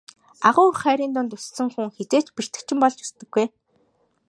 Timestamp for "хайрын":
0.83-1.11